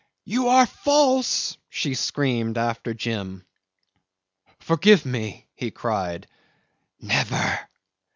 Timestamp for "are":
0.47-0.65